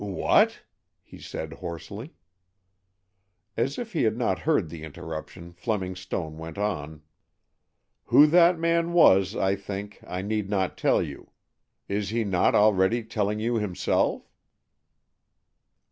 "What?" 0.03 0.61
he 1.03 1.19
said 1.19 1.53
hoarsely. 1.53 2.15
As 3.55 3.77
if 3.77 3.93
he 3.93 4.01
had 4.01 4.17
not 4.17 4.39
heard 4.39 4.67
the 4.71 4.83
interruption, 4.83 5.51
Fleming 5.53 5.95
Stone 5.95 6.39
went 6.39 6.57
on: 6.57 7.03
"Who 8.05 8.25
that 8.25 8.57
man 8.57 8.93
was, 8.93 9.35
I 9.35 9.55
think 9.55 9.99
I 10.07 10.23
need 10.23 10.49
not 10.49 10.75
tell 10.75 11.03
you. 11.03 11.29
Is 11.87 12.09
he 12.09 12.23
not 12.23 12.55
already 12.55 13.03
telling 13.03 13.39
you 13.39 13.57
himself?" 13.57 14.31